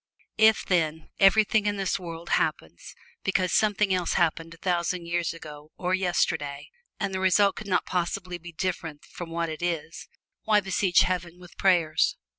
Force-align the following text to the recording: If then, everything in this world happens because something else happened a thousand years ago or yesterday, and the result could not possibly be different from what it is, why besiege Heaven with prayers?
If 0.39 0.65
then, 0.65 1.09
everything 1.19 1.67
in 1.67 1.77
this 1.77 1.99
world 1.99 2.29
happens 2.29 2.95
because 3.23 3.53
something 3.53 3.93
else 3.93 4.13
happened 4.13 4.51
a 4.55 4.57
thousand 4.57 5.05
years 5.05 5.31
ago 5.31 5.69
or 5.77 5.93
yesterday, 5.93 6.71
and 6.99 7.13
the 7.13 7.19
result 7.19 7.55
could 7.55 7.67
not 7.67 7.85
possibly 7.85 8.39
be 8.39 8.51
different 8.51 9.05
from 9.05 9.29
what 9.29 9.49
it 9.49 9.61
is, 9.61 10.07
why 10.41 10.59
besiege 10.59 11.01
Heaven 11.01 11.37
with 11.39 11.55
prayers? 11.55 12.17